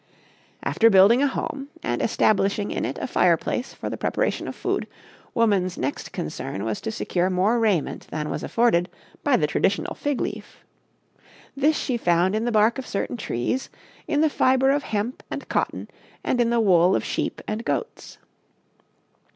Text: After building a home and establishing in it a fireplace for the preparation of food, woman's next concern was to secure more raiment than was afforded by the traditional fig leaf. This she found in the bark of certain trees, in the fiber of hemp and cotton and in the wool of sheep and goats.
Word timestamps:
After 0.63 0.89
building 0.89 1.21
a 1.21 1.27
home 1.27 1.67
and 1.83 2.01
establishing 2.01 2.71
in 2.71 2.85
it 2.85 2.97
a 2.99 3.05
fireplace 3.05 3.71
for 3.75 3.87
the 3.87 3.97
preparation 3.97 4.47
of 4.47 4.55
food, 4.55 4.87
woman's 5.35 5.77
next 5.77 6.11
concern 6.11 6.63
was 6.65 6.81
to 6.81 6.91
secure 6.91 7.29
more 7.29 7.59
raiment 7.59 8.07
than 8.09 8.31
was 8.31 8.41
afforded 8.41 8.89
by 9.23 9.37
the 9.37 9.45
traditional 9.45 9.93
fig 9.93 10.19
leaf. 10.19 10.65
This 11.55 11.77
she 11.77 11.97
found 11.97 12.33
in 12.33 12.45
the 12.45 12.51
bark 12.51 12.79
of 12.79 12.87
certain 12.87 13.15
trees, 13.15 13.69
in 14.07 14.21
the 14.21 14.29
fiber 14.31 14.71
of 14.71 14.81
hemp 14.81 15.21
and 15.29 15.47
cotton 15.49 15.87
and 16.23 16.41
in 16.41 16.49
the 16.49 16.59
wool 16.59 16.95
of 16.95 17.05
sheep 17.05 17.39
and 17.47 17.63
goats. 17.63 18.17